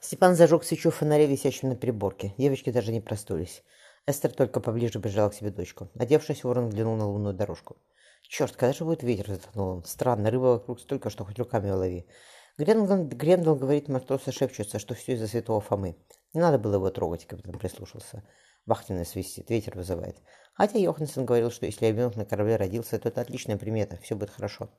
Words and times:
Степан 0.00 0.34
зажег 0.34 0.64
свечу 0.64 0.90
в 0.90 0.94
фонаре, 0.94 1.26
висящем 1.26 1.68
на 1.70 1.76
переборке. 1.76 2.34
Девочки 2.38 2.70
даже 2.70 2.92
не 2.92 3.00
простулись. 3.00 3.62
Эстер 4.06 4.32
только 4.32 4.60
поближе 4.60 5.00
прижала 5.00 5.30
к 5.30 5.34
себе 5.34 5.50
дочку. 5.50 5.88
Одевшись, 5.98 6.44
ворон 6.44 6.68
взглянул 6.68 6.96
на 6.96 7.06
лунную 7.06 7.34
дорожку. 7.34 7.76
«Черт, 8.22 8.56
когда 8.56 8.72
же 8.72 8.84
будет 8.84 9.02
ветер?»— 9.02 9.26
вздохнул 9.30 9.68
он. 9.68 9.84
«Странно, 9.84 10.30
рыба 10.30 10.44
вокруг 10.44 10.80
столько, 10.80 11.10
что 11.10 11.24
хоть 11.24 11.38
руками 11.38 11.70
лови». 11.70 12.06
Грендел, 12.58 13.04
Грендел 13.04 13.54
говорит, 13.54 13.88
матросы 13.88 14.32
шепчутся, 14.32 14.78
что 14.78 14.94
все 14.94 15.12
из-за 15.12 15.26
святого 15.26 15.60
Фомы. 15.60 15.96
Не 16.32 16.40
надо 16.40 16.58
было 16.58 16.74
его 16.74 16.90
трогать, 16.90 17.26
капитан 17.26 17.58
прислушался. 17.58 18.22
Вахтенный 18.64 19.04
свистит, 19.06 19.50
ветер 19.50 19.76
вызывает. 19.76 20.16
Хотя 20.54 20.78
Йоханссон 20.78 21.26
говорил, 21.26 21.50
что 21.50 21.66
если 21.66 21.86
ребенок 21.86 22.16
на 22.16 22.24
корабле 22.24 22.56
родился, 22.56 22.98
то 22.98 23.08
это 23.08 23.20
отличная 23.20 23.58
примета, 23.58 23.98
все 24.02 24.16
будет 24.16 24.30
хорошо. 24.30 24.70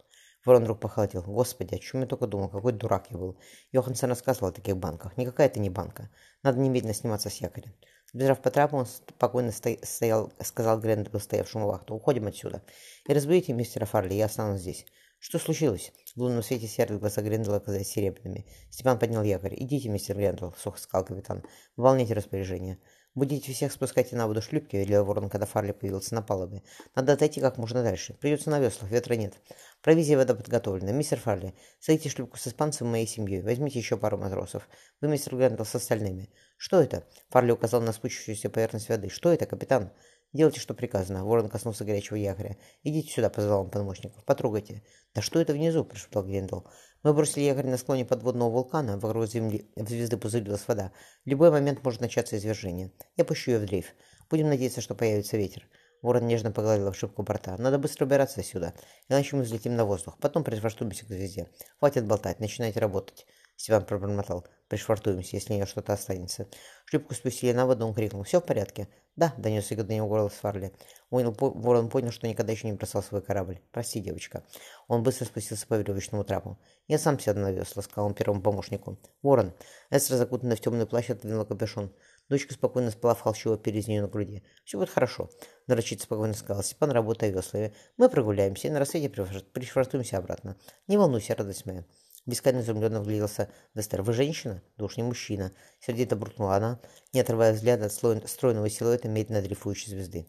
Ворон 0.48 0.64
вдруг 0.64 0.80
похолодел. 0.80 1.24
Господи, 1.24 1.76
о 1.76 1.78
чем 1.78 2.00
я 2.02 2.08
только 2.08 2.26
думал, 2.26 2.48
какой 2.48 2.72
дурак 2.72 3.08
я 3.10 3.18
был. 3.18 3.38
Йоханссон 3.74 4.12
рассказывал 4.12 4.48
о 4.48 4.54
таких 4.54 4.78
банках. 4.78 5.18
Никакая 5.18 5.48
это 5.48 5.60
не 5.60 5.70
банка. 5.70 6.10
Надо 6.42 6.58
немедленно 6.60 6.94
сниматься 6.94 7.30
с 7.30 7.36
якоря. 7.42 7.74
Сбежав 8.14 8.42
по 8.42 8.50
трапу, 8.50 8.78
он 8.78 8.86
спокойно 8.86 9.52
стоял, 9.52 10.32
сказал 10.40 10.80
Гренделу, 10.80 11.20
стоявшему 11.20 11.68
вахту. 11.68 11.96
«Уходим 11.96 12.28
отсюда. 12.28 12.64
И 13.10 13.14
разбудите 13.14 13.52
мистера 13.52 13.86
Фарли, 13.86 14.14
я 14.14 14.28
останусь 14.28 14.62
здесь». 14.62 14.86
«Что 15.20 15.38
случилось?» 15.38 15.92
В 16.16 16.22
лунном 16.22 16.44
свете 16.44 16.68
серых 16.68 17.02
глаза 17.02 17.22
Грендела 17.22 17.58
оказались 17.58 17.90
серебряными. 17.90 18.46
Степан 18.70 19.00
поднял 19.00 19.24
якорь. 19.24 19.56
«Идите, 19.62 19.90
мистер 19.90 20.16
Грендел»,— 20.16 20.54
сухо 20.58 20.80
сказал 20.80 21.06
капитан. 21.06 21.44
«Выполняйте 21.76 22.14
распоряжение». 22.14 22.80
«Будете 23.18 23.52
всех 23.52 23.72
спускать 23.72 24.12
на 24.12 24.28
воду 24.28 24.44
шлюпки»,— 24.44 24.76
велел 24.78 25.04
ворон, 25.04 25.28
когда 25.28 25.48
Фарли 25.48 25.72
появился 25.72 26.14
на 26.14 26.22
палубе. 26.22 26.62
«Надо 26.94 27.14
отойти 27.14 27.42
как 27.42 27.58
можно 27.58 27.82
дальше. 27.82 28.14
Придется 28.14 28.52
на 28.52 28.60
веслах, 28.60 28.92
ветра 28.92 29.16
нет. 29.16 29.34
Провизия 29.82 30.18
вода 30.18 30.36
подготовлена. 30.36 30.92
Мистер 30.92 31.20
Фарли, 31.20 31.56
садите 31.80 32.10
шлюпку 32.10 32.38
с 32.38 32.46
испанцем 32.46 32.86
и 32.86 32.92
моей 32.92 33.08
семьей. 33.08 33.42
Возьмите 33.42 33.80
еще 33.80 33.98
пару 33.98 34.20
матросов. 34.20 34.70
Вы, 35.02 35.08
мистер 35.08 35.36
Грендел, 35.36 35.66
с 35.66 35.74
остальными. 35.74 36.30
Что 36.58 36.80
это?» 36.80 37.06
Фарли 37.30 37.50
указал 37.50 37.82
на 37.82 37.92
спущущуюся 37.92 38.52
поверхность 38.52 38.88
воды. 38.88 39.10
«Что 39.10 39.34
это, 39.34 39.48
капитан?» 39.48 39.90
«Делайте, 40.32 40.60
что 40.60 40.76
приказано». 40.76 41.26
Ворон 41.26 41.50
коснулся 41.50 41.86
горячего 41.86 42.18
якоря. 42.18 42.58
«Идите 42.84 43.12
сюда»,— 43.12 43.30
позвал 43.32 43.62
он 43.62 43.72
помощников. 43.72 44.24
«Потрогайте». 44.26 44.84
«Да 45.16 45.24
что 45.24 45.42
это 45.42 45.54
внизу?»— 45.54 45.84
прошептал 45.86 46.24
Грендел. 46.24 46.68
Мы 47.04 47.14
бросили 47.14 47.44
якорь 47.44 47.68
на 47.68 47.78
склоне 47.78 48.06
подводного 48.06 48.50
вулкана, 48.50 48.98
вокруг 48.98 49.28
земли, 49.28 49.70
в 49.76 49.88
звезды 49.88 50.18
пузырилась 50.18 50.68
вода. 50.68 50.92
В 51.26 51.30
любой 51.30 51.52
момент 51.52 51.84
может 51.84 52.02
начаться 52.02 52.38
извержение. 52.38 52.92
Я 53.16 53.26
пущу 53.26 53.52
ее 53.52 53.60
в 53.60 53.66
дрейф. 53.66 53.94
Будем 54.30 54.50
надеяться, 54.50 54.82
что 54.82 54.96
появится 54.96 55.38
ветер. 55.38 55.68
Ворон 56.02 56.28
нежно 56.28 56.52
погладил 56.52 56.88
ошибку 56.88 57.24
борта. 57.24 57.56
Надо 57.58 57.80
быстро 57.80 58.06
убираться 58.06 58.42
отсюда, 58.42 58.74
иначе 59.10 59.36
мы 59.36 59.44
взлетим 59.44 59.76
на 59.76 59.86
воздух. 59.86 60.18
Потом 60.20 60.44
пришвартуемся 60.44 61.06
к 61.06 61.10
звезде. 61.10 61.48
Хватит 61.80 62.06
болтать, 62.06 62.40
начинайте 62.40 62.80
работать. 62.80 63.26
Степан 63.58 63.86
пробормотал. 63.86 64.46
Пришвартуемся, 64.70 65.36
если 65.36 65.54
у 65.54 65.56
нее 65.56 65.66
что-то 65.66 65.94
останется. 65.94 66.48
Шлюпку 66.86 67.14
спустили 67.14 67.54
на 67.54 67.66
воду, 67.66 67.88
он 67.88 67.94
крикнул. 67.94 68.24
Все 68.24 68.40
в 68.40 68.46
порядке? 68.46 68.88
Да, 69.18 69.34
донесся 69.36 69.76
до 69.76 69.94
него 69.94 70.08
голос 70.08 70.34
Фарли. 70.34 70.72
Ворон 71.10 71.90
понял, 71.90 72.12
что 72.12 72.28
никогда 72.28 72.52
еще 72.52 72.68
не 72.68 72.74
бросал 72.74 73.02
свой 73.02 73.24
корабль. 73.24 73.60
«Прости, 73.72 74.00
девочка». 74.00 74.46
Он 74.88 75.02
быстро 75.02 75.26
спустился 75.26 75.66
по 75.66 75.74
веревочному 75.74 76.24
трапу. 76.24 76.60
«Я 76.88 77.00
сам 77.00 77.20
сяду 77.20 77.40
на 77.40 77.52
весла»,— 77.52 77.82
сказал 77.84 78.06
он 78.06 78.14
первому 78.14 78.44
помощнику. 78.44 79.00
«Ворон». 79.24 79.54
Эстер, 79.90 80.18
закутанная 80.18 80.56
в 80.56 80.62
темный 80.62 80.86
плащ, 80.86 81.10
отодвинула 81.10 81.46
капюшон. 81.46 81.92
Дочка 82.30 82.54
спокойно 82.54 82.92
спала 82.92 83.16
в 83.16 83.22
холщевой 83.22 83.58
перед 83.58 83.88
нее 83.88 84.04
на 84.04 84.08
груди. 84.08 84.44
«Все 84.66 84.78
будет 84.78 84.92
хорошо»,— 84.92 85.32
нарочито 85.68 86.04
спокойно 86.04 86.36
сказал 86.36 86.62
Степан, 86.62 86.92
работая 86.92 87.32
веслами. 87.32 87.74
«Мы 87.98 88.10
прогуляемся 88.10 88.68
и 88.68 88.72
на 88.72 88.78
рассвете 88.78 89.10
пришвартуемся 89.10 90.20
обратно. 90.20 90.58
Не 90.88 90.98
волнуйся, 90.98 91.34
радость 91.34 91.66
моя». 91.66 91.86
Бескально 92.28 92.60
изумленно 92.60 93.00
вгляделся 93.00 93.50
Дестер. 93.74 94.02
«Вы 94.02 94.12
женщина?» 94.12 94.62
«Да 94.76 94.84
уж 94.84 94.98
не 94.98 95.04
мужчина»,— 95.04 95.54
сердито 95.80 96.18
буркнула 96.18 96.58
она, 96.58 96.80
не 97.14 97.22
отрывая 97.22 97.54
взгляда 97.54 97.86
от 97.86 98.30
стройного 98.30 98.70
силуэта 98.70 99.08
медленно 99.08 99.42
дрейфующей 99.42 99.90
звезды. 99.90 100.28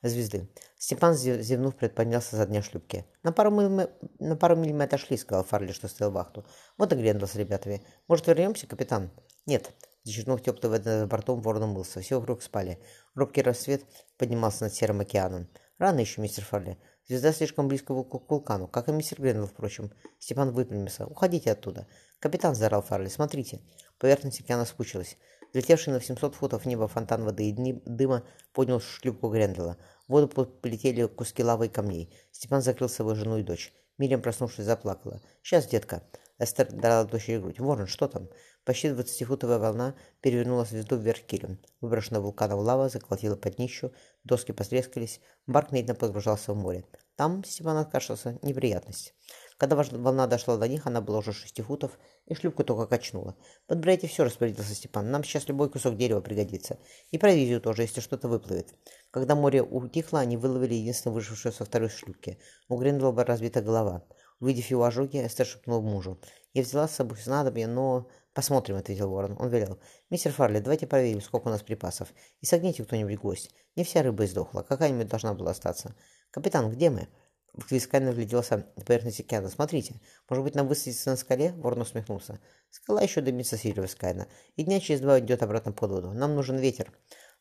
Звезды. 0.00 0.48
Степан, 0.78 1.14
зевнув, 1.14 1.74
предподнялся 1.74 2.36
за 2.36 2.46
дня 2.46 2.62
шлюпки. 2.62 3.04
«На 3.24 3.32
пару, 3.32 3.50
мы, 3.50 3.90
на 4.20 4.36
пару 4.36 4.54
миль 4.54 4.72
мы 4.72 4.84
отошли»,— 4.84 5.16
сказал 5.18 5.44
Фарли, 5.44 5.72
что 5.72 5.88
стоял 5.88 6.12
вахту. 6.12 6.46
«Вот 6.78 6.92
и 6.92 6.96
Грендел 6.96 7.26
с 7.26 7.34
ребятами. 7.34 7.84
Может, 8.06 8.28
вернемся, 8.28 8.68
капитан?» 8.68 9.10
«Нет». 9.44 9.72
Зачерпнув 10.04 10.42
теплый 10.42 10.70
воды 10.70 10.88
над 10.88 11.10
бортом, 11.10 11.42
ворон 11.42 11.64
умылся. 11.64 12.00
Все 12.00 12.18
вокруг 12.18 12.42
спали. 12.42 12.78
Робкий 13.14 13.42
рассвет 13.42 13.84
поднимался 14.16 14.64
над 14.64 14.74
серым 14.74 15.00
океаном. 15.00 15.48
«Рано 15.80 16.00
еще, 16.00 16.20
мистер 16.20 16.44
Фарли. 16.44 16.76
Звезда 17.08 17.32
слишком 17.32 17.66
близко 17.66 17.94
к 18.04 18.30
вулкану, 18.30 18.68
как 18.68 18.90
и 18.90 18.92
мистер 18.92 19.18
Гренвилл, 19.18 19.46
впрочем. 19.46 19.90
Степан 20.18 20.50
выпрямился. 20.52 21.06
«Уходите 21.06 21.50
оттуда!» 21.52 21.86
«Капитан!»– 22.18 22.54
заорал 22.54 22.82
Фарли. 22.82 23.08
«Смотрите!» 23.08 23.62
Поверхность 23.98 24.40
океана 24.40 24.66
спучилась. 24.66 25.16
Взлетевший 25.52 25.94
на 25.94 26.02
700 26.02 26.34
футов 26.34 26.66
небо 26.66 26.86
фонтан 26.86 27.24
воды 27.24 27.48
и 27.48 27.80
дыма 27.86 28.24
поднял 28.52 28.78
шлюпку 28.78 29.30
Грендела. 29.30 29.78
В 30.06 30.12
воду 30.12 30.28
полетели 30.28 31.06
куски 31.06 31.42
лавы 31.42 31.66
и 31.66 31.70
камней. 31.70 32.14
Степан 32.30 32.60
закрыл 32.60 32.90
собой 32.90 33.14
жену 33.14 33.38
и 33.38 33.42
дочь. 33.42 33.72
Мириам, 33.96 34.20
проснувшись, 34.20 34.66
заплакала. 34.66 35.22
«Сейчас, 35.42 35.66
детка!» 35.66 36.02
Эстер 36.38 36.70
дала 36.70 37.04
дочери 37.04 37.38
грудь. 37.38 37.58
«Ворон, 37.58 37.86
что 37.86 38.06
там?» 38.06 38.28
Почти 38.64 38.90
двадцатифутовая 38.90 39.58
волна 39.58 39.94
перевернула 40.20 40.64
звезду 40.64 40.96
вверх 40.96 41.22
килем. 41.22 41.58
Выброшенная 41.80 42.20
вулканом 42.20 42.58
лава 42.58 42.88
заколотила 42.88 43.36
под 43.36 43.56
днищу, 43.56 43.92
доски 44.24 44.52
потрескались, 44.52 45.20
барк 45.46 45.72
медленно 45.72 45.94
погружался 45.94 46.52
в 46.52 46.56
море. 46.56 46.84
Там 47.16 47.44
Степан 47.44 47.76
откашлялся. 47.76 48.38
Неприятность. 48.40 49.14
Когда 49.58 49.76
волна 49.76 50.26
дошла 50.26 50.56
до 50.56 50.66
них, 50.68 50.86
она 50.86 51.02
была 51.02 51.18
уже 51.18 51.34
шести 51.34 51.60
футов, 51.60 51.98
и 52.24 52.34
шлюпку 52.34 52.64
только 52.64 52.86
качнула. 52.86 53.36
«Подбирайте 53.66 54.06
все»,— 54.06 54.24
распорядился 54.24 54.74
Степан. 54.74 55.10
«Нам 55.10 55.22
сейчас 55.22 55.46
любой 55.46 55.68
кусок 55.68 55.98
дерева 55.98 56.22
пригодится. 56.22 56.78
И 57.10 57.18
провизию 57.18 57.60
тоже, 57.60 57.82
если 57.82 58.00
что-то 58.00 58.28
выплывет». 58.28 58.74
Когда 59.10 59.34
море 59.34 59.62
утихло, 59.62 60.20
они 60.20 60.38
выловили 60.38 60.72
единственную 60.72 61.14
выжившую 61.14 61.52
со 61.52 61.66
второй 61.66 61.90
шлюпки. 61.90 62.38
У 62.70 62.78
Гринвелла 62.78 63.12
была 63.12 63.24
разбита 63.24 63.60
голова. 63.60 64.02
Увидев 64.40 64.70
его 64.70 64.84
ожоги, 64.84 65.18
Эстер 65.18 65.44
шепнул 65.44 65.82
мужу. 65.82 66.18
«Я 66.54 66.62
взяла 66.62 66.88
с 66.88 66.94
собой 66.96 67.18
снадобье, 67.18 67.66
но...» 67.66 68.08
«Посмотрим»,— 68.32 68.76
ответил 68.76 69.10
Ворон. 69.10 69.36
Он 69.38 69.48
велел. 69.48 69.80
«Мистер 70.08 70.32
Фарли, 70.32 70.60
давайте 70.60 70.86
проверим, 70.86 71.20
сколько 71.20 71.48
у 71.48 71.50
нас 71.50 71.62
припасов. 71.62 72.08
И 72.40 72.46
согните 72.46 72.84
кто-нибудь 72.84 73.18
гость. 73.18 73.50
Не 73.74 73.82
вся 73.82 74.02
рыба 74.02 74.24
издохла. 74.24 74.62
Какая-нибудь 74.62 75.08
должна 75.08 75.34
была 75.34 75.50
остаться. 75.50 75.94
Капитан, 76.30 76.70
где 76.70 76.90
мы?» 76.90 77.08
Вискайна 77.70 78.12
вгляделся 78.12 78.68
на 78.76 78.84
поверхность 78.84 79.20
океана. 79.20 79.48
«Смотрите, 79.48 80.00
может 80.28 80.44
быть, 80.44 80.54
нам 80.54 80.68
высадиться 80.68 81.10
на 81.10 81.16
скале?» 81.16 81.52
Ворон 81.56 81.80
усмехнулся. 81.80 82.38
«Скала 82.70 83.02
еще 83.02 83.20
дымится 83.20 83.56
с 83.56 83.64
Вискайна, 83.64 84.28
и 84.54 84.62
дня 84.62 84.78
через 84.78 85.00
два 85.00 85.18
идет 85.18 85.42
обратно 85.42 85.72
под 85.72 85.90
воду. 85.90 86.12
Нам 86.12 86.36
нужен 86.36 86.56
ветер». 86.58 86.92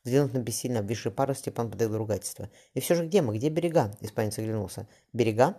Взглянув 0.03 0.33
на 0.33 0.39
бессильно 0.39 0.79
обвисший 0.79 1.11
парус, 1.11 1.39
Степан 1.39 1.69
подавил 1.69 1.97
ругательство. 1.97 2.49
«И 2.73 2.79
все 2.79 2.95
же 2.95 3.05
где 3.05 3.21
мы? 3.21 3.35
Где 3.37 3.49
берега?» 3.49 3.91
Испанец 4.01 4.39
оглянулся. 4.39 4.87
«Берега?» 5.13 5.57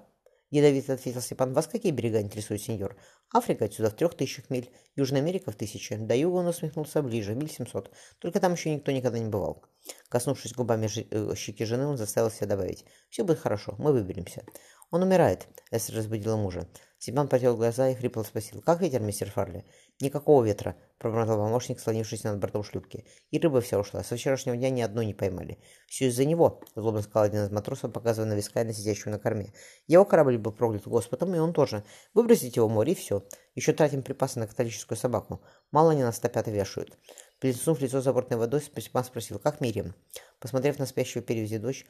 Ядовито 0.51 0.95
ответил 0.95 1.21
Степан. 1.21 1.53
«Вас 1.53 1.69
какие 1.69 1.93
берега 1.93 2.21
интересуют, 2.21 2.63
сеньор?» 2.63 2.97
«Африка 3.33 3.67
отсюда 3.67 3.91
в 3.91 3.95
трех 3.95 4.17
тысячах 4.17 4.51
миль, 4.51 4.71
Южная 4.97 5.21
Америка 5.21 5.53
в 5.53 5.57
тысяче. 5.57 5.97
До 5.97 6.15
юга 6.15 6.37
он 6.37 6.47
усмехнулся 6.49 7.03
ближе, 7.03 7.37
миль 7.37 7.51
семьсот. 7.51 7.93
Только 8.19 8.41
там 8.41 8.53
еще 8.53 8.75
никто 8.75 8.91
никогда 8.91 9.19
не 9.19 9.29
бывал». 9.29 9.65
Коснувшись 10.09 10.55
губами 10.55 10.89
жи- 10.89 11.07
э, 11.11 11.35
щеки 11.37 11.65
жены, 11.65 11.87
он 11.87 11.97
заставил 11.97 12.31
себя 12.31 12.49
добавить. 12.49 12.85
«Все 13.11 13.23
будет 13.23 13.39
хорошо, 13.39 13.77
мы 13.79 13.93
выберемся». 13.93 14.45
«Он 14.91 15.03
умирает»,— 15.03 15.47
Эстер 15.71 15.97
разбудила 15.97 16.37
мужа. 16.37 16.69
Степан 17.01 17.29
потел 17.29 17.57
глаза 17.57 17.89
и 17.89 17.95
хрипло 17.95 18.23
спросил. 18.25 18.61
«Как 18.61 18.83
ветер, 18.83 19.01
мистер 19.01 19.31
Фарли?» 19.31 19.65
«Никакого 20.01 20.45
ветра»,— 20.45 20.77
пробормотал 20.99 21.39
помощник, 21.39 21.81
склонившись 21.81 22.25
над 22.25 22.39
бортом 22.39 22.63
шлюпки. 22.63 23.07
«И 23.31 23.39
рыба 23.39 23.63
вся 23.63 23.79
ушла. 23.79 24.05
Со 24.05 24.17
вчерашнего 24.17 24.55
дня 24.55 24.69
ни 24.69 24.83
одной 24.83 25.07
не 25.07 25.15
поймали». 25.15 25.59
«Все 25.89 26.09
из-за 26.09 26.27
него»,— 26.27 26.61
злобно 26.75 27.01
сказал 27.01 27.23
один 27.23 27.45
из 27.45 27.51
матросов, 27.51 27.91
показывая 27.91 28.29
на 28.29 28.35
Вискайна, 28.35 28.75
сидящего 28.75 29.13
на 29.13 29.19
корме. 29.19 29.55
«Его 29.87 30.05
корабль 30.05 30.37
был 30.37 30.53
проклят 30.53 30.87
Господом, 30.87 31.35
и 31.35 31.39
он 31.39 31.55
тоже. 31.55 31.85
Выбросите 32.13 32.61
его 32.61 32.69
в 32.69 32.71
море, 32.71 32.93
и 32.93 32.95
все. 32.95 33.25
Еще 33.55 33.73
тратим 33.73 34.03
припасы 34.03 34.39
на 34.39 34.47
католическую 34.47 34.99
собаку. 34.99 35.41
Мало 35.71 35.93
они 35.93 36.03
нас 36.03 36.21
топят 36.21 36.49
и 36.49 36.51
вешают». 36.51 36.99
Плеснув 37.39 37.81
лицо 37.81 38.03
забортной 38.03 38.39
водой, 38.39 38.61
Степан 38.61 39.05
спросил, 39.05 39.39
как 39.39 39.63
Мириам? 39.63 39.95
Посмотрев 40.39 40.79
на 40.79 40.85
спящую 40.85 41.23
перевязи 41.23 41.57
дочь, 41.57 41.87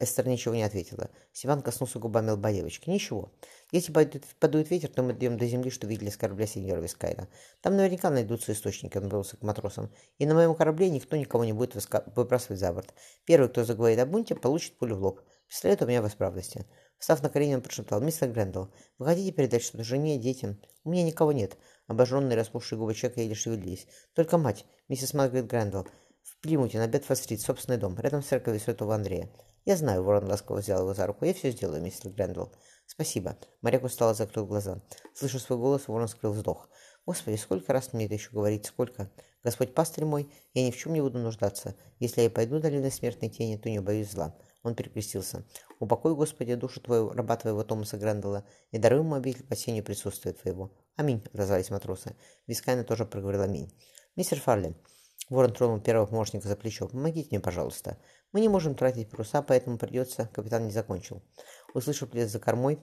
Эстер 0.00 0.28
ничего 0.28 0.54
не 0.54 0.62
ответила. 0.62 1.10
Степан 1.32 1.60
коснулся 1.60 1.98
губами 1.98 2.30
лба 2.30 2.52
девочки. 2.52 2.88
«Ничего. 2.88 3.32
Если 3.72 3.92
подует, 3.92 4.24
подует 4.38 4.70
ветер, 4.70 4.90
то 4.90 5.02
мы 5.02 5.12
дойдем 5.12 5.36
до 5.36 5.46
земли, 5.46 5.70
что 5.70 5.88
видели 5.88 6.08
с 6.08 6.16
корабля 6.16 6.46
сеньора 6.46 6.80
Вискайна. 6.80 7.28
Там 7.62 7.76
наверняка 7.76 8.08
найдутся 8.08 8.52
источники»,— 8.52 8.96
он 8.98 9.04
обернулся 9.04 9.36
к 9.36 9.42
матросам. 9.42 9.90
«И 10.18 10.26
на 10.26 10.34
моем 10.34 10.54
корабле 10.54 10.88
никто 10.88 11.16
никого 11.16 11.44
не 11.44 11.52
будет 11.52 11.74
выбрасывать 12.14 12.60
за 12.60 12.72
борт. 12.72 12.94
Первый, 13.24 13.48
кто 13.48 13.64
заговорит 13.64 13.98
о 13.98 14.06
бунте, 14.06 14.36
получит 14.36 14.78
пулю 14.78 14.96
в 14.96 15.02
лоб. 15.02 15.20
Пистолет 15.48 15.82
у 15.82 15.86
меня 15.86 16.00
в 16.00 16.06
исправности». 16.06 16.64
Встав 16.98 17.22
на 17.22 17.28
колени, 17.28 17.56
он 17.56 17.62
прошептал. 17.62 18.00
«Мистер 18.00 18.30
Грендел, 18.30 18.72
вы 18.98 19.06
хотите 19.06 19.32
передать 19.32 19.62
что-то 19.62 19.82
жене 19.82 20.16
детям? 20.16 20.60
У 20.84 20.90
меня 20.90 21.02
никого 21.02 21.32
нет». 21.32 21.56
Обожженные 21.88 22.36
распухшие 22.36 22.78
губы 22.78 22.94
человека 22.94 23.22
еле 23.22 23.34
шевелились. 23.34 23.88
«Только 24.14 24.38
мать, 24.38 24.64
миссис 24.88 25.12
Маргарет 25.12 25.46
Грендел, 25.46 25.88
в 26.22 26.40
Плимуте, 26.40 26.78
на 26.78 26.86
Бетфорд-стрит, 26.86 27.40
собственный 27.40 27.78
дом, 27.78 27.98
рядом 27.98 28.22
с 28.22 28.26
церковью 28.26 28.60
Святого 28.60 28.94
Андрея. 28.94 29.28
«Я 29.68 29.76
знаю»,— 29.76 30.02
Ворон 30.04 30.24
ласково 30.24 30.60
взял 30.60 30.80
его 30.80 30.94
за 30.94 31.06
руку. 31.06 31.26
«Я 31.26 31.34
все 31.34 31.50
сделаю, 31.50 31.82
мистер 31.82 32.10
Грендел». 32.10 32.50
«Спасибо». 32.86 33.36
Моряк 33.60 33.84
устало 33.84 34.14
закрыл 34.14 34.46
глаза. 34.46 34.80
Слыша 35.12 35.38
свой 35.38 35.58
голос, 35.58 35.88
Ворон 35.88 36.08
скрыл 36.08 36.32
вздох. 36.32 36.70
Господи, 37.04 37.36
сколько 37.36 37.74
раз 37.74 37.92
мне 37.92 38.06
это 38.06 38.14
еще 38.14 38.30
говорить, 38.30 38.64
сколько? 38.64 39.10
Господь 39.44 39.74
пастырь 39.74 40.06
мой, 40.06 40.32
я 40.54 40.66
ни 40.66 40.70
в 40.70 40.76
чем 40.78 40.94
не 40.94 41.02
буду 41.02 41.18
нуждаться. 41.18 41.76
Если 41.98 42.22
я 42.22 42.30
пойду 42.30 42.60
долиной 42.60 42.90
смертной 42.90 43.28
тени, 43.28 43.58
то 43.58 43.68
не 43.68 43.78
боюсь 43.80 44.10
зла. 44.10 44.34
Он 44.62 44.74
перекрестился. 44.74 45.44
«Упокой, 45.80 46.14
Господи, 46.14 46.54
душу 46.54 46.80
твою, 46.80 47.10
раба 47.10 47.36
твоего 47.36 47.62
Томаса 47.62 47.98
Грэндала, 47.98 48.46
и 48.70 48.78
даруй 48.78 49.00
ему 49.00 49.16
обитель 49.16 49.44
спасению 49.44 49.84
присутствия 49.84 50.32
твоего». 50.32 50.72
«Аминь»,— 50.96 51.22
отозвались 51.34 51.68
матросы. 51.68 52.16
Вискайна 52.46 52.84
тоже 52.84 53.04
проговорил 53.04 53.42
«Аминь». 53.42 53.70
«Мистер 54.16 54.40
Фарли»,— 54.40 54.74
Ворон 55.28 55.52
тронул 55.52 55.78
первого 55.78 56.06
помощника 56.06 56.48
за 56.48 56.56
плечо, 56.56 56.88
«помогите 56.88 57.28
мне, 57.30 57.40
пожалуйста. 57.40 57.98
Мы 58.32 58.40
не 58.40 58.48
можем 58.48 58.74
тратить 58.74 59.10
паруса, 59.10 59.42
поэтому 59.42 59.78
придется...» 59.78 60.30
Капитан 60.32 60.66
не 60.66 60.72
закончил. 60.72 61.22
Услышав 61.74 62.10
плеск 62.10 62.32
за 62.32 62.40
кормой, 62.40 62.78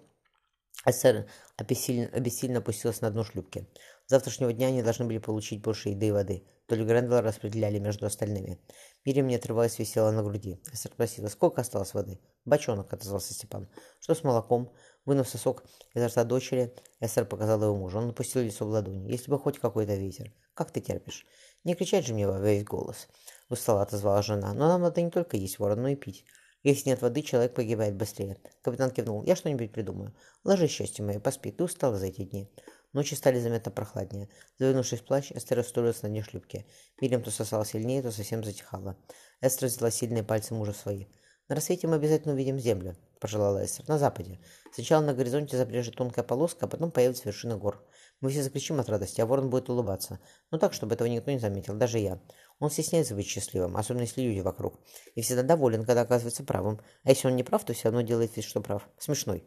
Эссер 0.85 1.27
обессиленно, 1.57 2.09
обессиленно 2.09 2.59
опустился 2.59 3.03
на 3.03 3.11
дно 3.11 3.23
шлюпки. 3.23 3.67
С 4.05 4.11
завтрашнего 4.11 4.53
дня 4.53 4.67
они 4.67 4.83
должны 4.83 5.05
были 5.05 5.17
получить 5.17 5.61
больше 5.61 5.89
еды 5.89 6.07
и 6.07 6.11
воды. 6.11 6.45
Толю 6.67 6.85
Грэндала 6.85 7.21
распределяли 7.21 7.79
между 7.79 8.05
остальными. 8.05 8.59
Мириам, 9.03 9.27
не 9.27 9.35
отрываясь, 9.35 9.79
висела 9.79 10.11
на 10.11 10.21
груди. 10.21 10.61
Эстер 10.71 10.91
спросила, 10.91 11.27
сколько 11.27 11.61
осталось 11.61 11.93
воды? 11.93 12.19
«Бочонок»,— 12.43 12.93
отозвался 12.93 13.33
Степан. 13.33 13.67
«Что 13.99 14.13
с 14.13 14.23
молоком?» 14.23 14.71
Вынув 15.05 15.29
сосок 15.29 15.63
изо 15.93 16.07
рта 16.07 16.23
дочери, 16.23 16.75
Эстер 16.99 17.25
показала 17.25 17.65
его 17.65 17.75
мужу. 17.75 17.99
Он 17.99 18.07
напустил 18.07 18.41
лицо 18.41 18.65
в 18.65 18.69
ладони. 18.69 19.11
«Если 19.11 19.31
бы 19.31 19.39
хоть 19.39 19.59
какой-то 19.59 19.95
ветер. 19.95 20.31
Как 20.53 20.71
ты 20.71 20.81
терпишь?» 20.81 21.25
«Не 21.63 21.73
кричать 21.73 22.05
же 22.05 22.13
мне 22.13 22.27
во 22.27 22.39
весь 22.39 22.63
голос»,— 22.63 23.07
устала 23.49 23.81
отозвала 23.81 24.21
жена. 24.21 24.53
«Но 24.53 24.67
нам 24.67 24.81
надо 24.81 25.01
не 25.01 25.11
только 25.11 25.37
есть 25.37 25.59
ворон, 25.59 25.81
но 25.81 25.89
и 25.89 25.95
пить. 25.95 26.25
Если 26.65 26.89
нет 26.89 27.01
воды, 27.03 27.21
человек 27.21 27.53
погибает 27.53 27.95
быстрее. 27.95 28.37
Капитан 28.63 28.89
кивнул. 28.89 29.23
Я 29.23 29.35
что-нибудь 29.35 29.71
придумаю. 29.71 30.15
Ложись, 30.43 30.71
счастье 30.71 31.05
мое, 31.05 31.19
поспи. 31.19 31.51
Ты 31.51 31.63
устала 31.63 31.95
за 31.95 32.07
эти 32.07 32.23
дни. 32.23 32.49
Ночи 32.91 33.13
стали 33.13 33.39
заметно 33.39 33.71
прохладнее. 33.71 34.29
Завернувшись 34.57 35.01
в 35.01 35.03
плащ, 35.03 35.31
Эстер 35.31 35.59
устроилась 35.59 36.01
на 36.01 36.09
дне 36.09 36.23
шлюпки. 36.23 36.65
Мириам 36.99 37.21
то 37.21 37.29
сосала 37.29 37.65
сильнее, 37.65 38.01
то 38.01 38.11
совсем 38.11 38.43
затихала. 38.43 38.97
Эстер 39.41 39.67
взяла 39.67 39.91
сильные 39.91 40.23
пальцы 40.23 40.55
мужа 40.55 40.73
свои. 40.73 41.05
«На 41.47 41.53
рассвете 41.53 41.87
мы 41.87 41.97
обязательно 41.97 42.33
увидим 42.33 42.57
землю»,— 42.57 42.95
пожелала 43.19 43.63
Эстер. 43.63 43.87
«На 43.87 43.99
западе. 43.99 44.39
Сначала 44.73 45.03
на 45.03 45.13
горизонте 45.13 45.57
забрежет 45.57 45.95
тонкая 45.95 46.25
полоска, 46.25 46.65
а 46.65 46.67
потом 46.67 46.89
появится 46.89 47.25
вершина 47.25 47.57
гор. 47.57 47.85
Мы 48.21 48.31
все 48.31 48.41
закричим 48.41 48.79
от 48.79 48.89
радости, 48.89 49.21
а 49.21 49.27
ворон 49.27 49.51
будет 49.51 49.69
улыбаться. 49.69 50.19
Но 50.49 50.57
так, 50.57 50.73
чтобы 50.73 50.95
этого 50.95 51.07
никто 51.07 51.29
не 51.29 51.37
заметил, 51.37 51.75
даже 51.75 51.99
я. 51.99 52.19
Он 52.59 52.69
стесняется 52.69 53.15
быть 53.15 53.27
счастливым, 53.27 53.75
особенно 53.75 54.03
если 54.03 54.21
люди 54.21 54.39
вокруг. 54.39 54.79
И 55.15 55.21
всегда 55.21 55.43
доволен, 55.43 55.83
когда 55.83 56.01
оказывается 56.01 56.43
правым. 56.43 56.79
А 57.03 57.09
если 57.09 57.27
он 57.27 57.35
не 57.35 57.43
прав, 57.43 57.65
то 57.65 57.73
все 57.73 57.89
равно 57.89 58.01
делает 58.01 58.35
вид, 58.35 58.45
что 58.45 58.61
прав. 58.61 58.87
Смешной. 58.97 59.43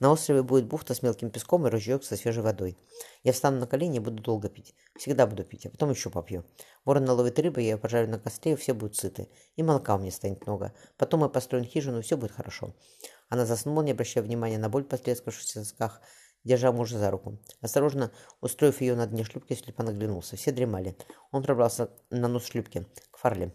На 0.00 0.10
острове 0.10 0.42
будет 0.42 0.66
бухта 0.66 0.94
с 0.94 1.02
мелким 1.02 1.30
песком 1.30 1.66
и 1.66 1.70
ручеек 1.70 2.02
со 2.02 2.16
свежей 2.16 2.42
водой. 2.42 2.78
Я 3.22 3.32
встану 3.32 3.58
на 3.58 3.66
колени 3.66 3.96
и 3.96 4.00
буду 4.00 4.22
долго 4.22 4.48
пить. 4.48 4.74
Всегда 4.96 5.26
буду 5.26 5.44
пить, 5.44 5.66
а 5.66 5.70
потом 5.70 5.90
еще 5.90 6.08
попью. 6.08 6.46
Ворон 6.86 7.04
наловит 7.04 7.38
рыбы, 7.38 7.60
я 7.60 7.72
ее 7.72 7.78
пожарю 7.78 8.08
на 8.08 8.18
костре, 8.18 8.52
и 8.52 8.56
все 8.56 8.72
будут 8.72 8.96
сыты. 8.96 9.28
И 9.56 9.62
молока 9.62 9.94
у 9.94 9.98
меня 9.98 10.10
станет 10.10 10.46
много. 10.46 10.72
Потом 10.96 11.20
мы 11.20 11.28
построим 11.28 11.64
хижину, 11.64 11.98
и 11.98 12.02
все 12.02 12.16
будет 12.16 12.32
хорошо. 12.32 12.74
Она 13.28 13.44
заснула, 13.44 13.82
не 13.82 13.92
обращая 13.92 14.24
внимания 14.24 14.58
на 14.58 14.70
боль, 14.70 14.84
потрескавшихся 14.84 15.64
сосках, 15.64 16.00
держа 16.46 16.72
мужа 16.72 16.98
за 16.98 17.10
руку. 17.10 17.38
Осторожно 17.60 18.12
устроив 18.40 18.80
ее 18.80 18.94
на 18.94 19.06
дне 19.06 19.24
шлюпки, 19.24 19.54
Степан 19.54 19.88
оглянулся. 19.88 20.36
Все 20.36 20.52
дремали. 20.52 20.96
Он 21.32 21.42
пробрался 21.42 21.90
на 22.10 22.28
нос 22.28 22.46
шлюпки, 22.46 22.86
к 23.10 23.18
Фарли. 23.18 23.52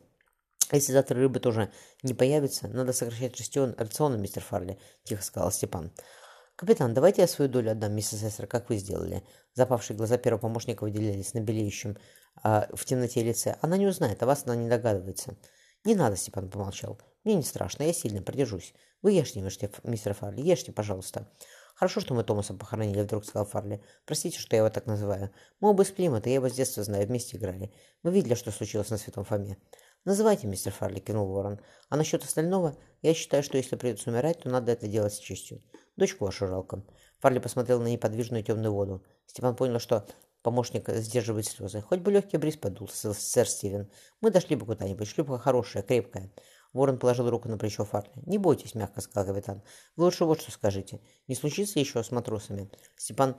«Если 0.71 0.93
завтра 0.93 1.15
рыбы 1.15 1.39
тоже 1.39 1.71
не 2.03 2.13
появится, 2.13 2.67
надо 2.67 2.93
сокращать 2.93 3.37
рацион, 3.37 3.75
рационы, 3.77 4.17
мистер 4.17 4.43
Фарли»,— 4.43 4.77
тихо 5.03 5.23
сказал 5.23 5.51
Степан. 5.51 5.91
«Капитан, 6.55 6.93
давайте 6.93 7.21
я 7.21 7.27
свою 7.27 7.49
долю 7.49 7.71
отдам, 7.71 7.93
миссис 7.93 8.23
Эссер, 8.23 8.47
как 8.47 8.69
вы 8.69 8.77
сделали». 8.77 9.23
Запавшие 9.53 9.97
глаза 9.97 10.17
первого 10.17 10.41
помощника 10.41 10.83
выделялись 10.83 11.33
на 11.33 11.39
белеющем 11.39 11.97
а, 12.43 12.69
в 12.73 12.85
темноте 12.85 13.23
лице. 13.23 13.57
«Она 13.61 13.77
не 13.77 13.87
узнает, 13.87 14.21
а 14.23 14.25
вас 14.25 14.43
она 14.45 14.55
не 14.55 14.69
догадывается». 14.69 15.35
«Не 15.83 15.95
надо»,— 15.95 16.15
Степан 16.17 16.49
помолчал. 16.49 16.99
«Мне 17.23 17.35
не 17.35 17.43
страшно, 17.43 17.83
я 17.83 17.93
сильно 17.93 18.21
продержусь. 18.21 18.73
Вы 19.01 19.13
ешьте, 19.13 19.41
мистер 19.41 20.13
Фарли, 20.13 20.41
ешьте, 20.41 20.71
пожалуйста». 20.71 21.27
«Хорошо, 21.81 21.99
что 21.99 22.13
мы 22.13 22.23
Томаса 22.23 22.53
похоронили»,— 22.53 23.01
вдруг 23.01 23.25
сказал 23.25 23.47
Фарли. 23.47 23.83
«Простите, 24.05 24.37
что 24.37 24.55
я 24.55 24.59
его 24.59 24.69
так 24.69 24.85
называю. 24.85 25.31
Мы 25.59 25.71
оба 25.71 25.81
из 25.81 25.89
Плимута, 25.89 26.29
я 26.29 26.35
его 26.35 26.47
с 26.47 26.53
детства 26.53 26.83
знаю, 26.83 27.07
вместе 27.07 27.37
играли. 27.37 27.73
Мы 28.03 28.11
видели, 28.11 28.35
что 28.35 28.51
случилось 28.51 28.91
на 28.91 28.99
Святом 28.99 29.23
Фоме». 29.23 29.57
«Называйте, 30.05 30.45
мистер 30.45 30.71
Фарли»,— 30.73 30.99
кинул 31.07 31.25
Ворон. 31.33 31.59
«А 31.89 31.97
насчет 31.97 32.23
остального, 32.23 32.77
я 33.01 33.15
считаю, 33.15 33.41
что 33.41 33.57
если 33.57 33.77
придется 33.77 34.11
умирать, 34.11 34.41
то 34.43 34.49
надо 34.49 34.71
это 34.71 34.87
делать 34.87 35.15
с 35.15 35.17
честью. 35.17 35.59
Дочку 35.95 36.25
вашу 36.25 36.45
жалко». 36.45 36.83
Фарли 37.17 37.39
посмотрел 37.39 37.81
на 37.81 37.87
неподвижную 37.87 38.43
темную 38.43 38.73
воду. 38.73 39.03
Степан 39.25 39.55
понял, 39.55 39.79
что 39.79 40.05
помощник 40.43 40.87
сдерживает 40.87 41.47
слезы. 41.47 41.81
«Хоть 41.81 42.01
бы 42.01 42.11
легкий 42.11 42.37
бриз 42.37 42.57
подул, 42.57 42.89
сэр 42.89 43.49
Стивен. 43.49 43.89
Мы 44.21 44.29
дошли 44.29 44.55
бы 44.55 44.67
куда-нибудь. 44.67 45.07
Шлюпка 45.07 45.39
хорошая, 45.39 45.81
крепкая. 45.81 46.31
Ворон 46.73 46.97
положил 46.97 47.29
руку 47.29 47.49
на 47.49 47.57
плечо 47.57 47.83
Фарли. 47.83 48.11
«Не 48.25 48.37
бойтесь»,— 48.37 48.73
мягко 48.75 49.01
сказал 49.01 49.33
капитан. 49.33 49.61
«Вы 49.97 50.05
лучше 50.05 50.23
вот 50.23 50.41
что 50.41 50.51
скажите. 50.51 51.01
Не 51.27 51.35
случится 51.35 51.79
еще 51.79 52.01
с 52.01 52.11
матросами?» 52.11 52.71
Степан 52.95 53.35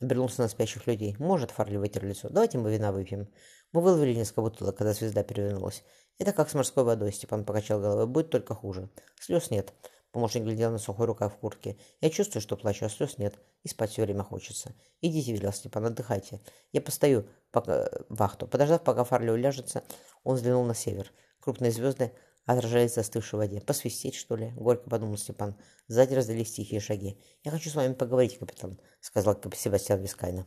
обернулся 0.00 0.42
на 0.42 0.48
спящих 0.48 0.86
людей. 0.86 1.14
«Может»,— 1.18 1.50
Фарли 1.52 1.76
вытер 1.76 2.04
лицо. 2.04 2.28
«Давайте 2.28 2.58
мы 2.58 2.72
вина 2.72 2.92
выпьем». 2.92 3.28
Мы 3.72 3.80
выловили 3.80 4.14
несколько 4.14 4.42
бутылок, 4.42 4.76
когда 4.76 4.92
звезда 4.92 5.22
перевернулась. 5.22 5.84
«Это 6.18 6.32
как 6.32 6.50
с 6.50 6.54
морской 6.54 6.84
водой»,— 6.84 7.12
Степан 7.12 7.44
покачал 7.44 7.80
головой. 7.80 8.06
«Будет 8.06 8.30
только 8.30 8.54
хуже». 8.54 8.90
«Слез 9.20 9.50
нет». 9.50 9.72
Помощник 10.10 10.42
глядел 10.42 10.70
на 10.70 10.78
сухой 10.78 11.06
рукав 11.06 11.32
в 11.32 11.36
куртке. 11.38 11.78
«Я 12.02 12.10
чувствую, 12.10 12.42
что 12.42 12.56
плачу, 12.56 12.84
а 12.84 12.90
слез 12.90 13.16
нет. 13.16 13.34
И 13.62 13.68
спать 13.68 13.92
все 13.92 14.02
время 14.02 14.24
хочется. 14.24 14.74
Идите, 15.00 15.32
велел 15.32 15.52
Степан, 15.52 15.86
отдыхайте. 15.86 16.40
Я 16.72 16.82
постою 16.82 17.26
пока... 17.50 17.88
вахту». 18.10 18.46
Подождав, 18.46 18.82
пока 18.82 19.04
Фарли 19.04 19.30
уляжется, 19.30 19.84
он 20.22 20.36
взглянул 20.36 20.64
на 20.64 20.74
север. 20.74 21.10
Крупные 21.40 21.72
звезды 21.72 22.12
отражаясь 22.46 22.92
в 22.92 22.94
застывшей 22.94 23.38
воде. 23.38 23.60
«Посвистеть, 23.60 24.14
что 24.14 24.36
ли?»— 24.36 24.52
горько 24.56 24.88
подумал 24.88 25.16
Степан. 25.16 25.56
Сзади 25.88 26.14
раздались 26.14 26.52
тихие 26.52 26.80
шаги. 26.80 27.18
«Я 27.44 27.50
хочу 27.50 27.70
с 27.70 27.74
вами 27.74 27.94
поговорить, 27.94 28.38
капитан»,— 28.38 28.78
сказал 29.00 29.40
Себастьян 29.54 30.00
Вискайна. 30.00 30.46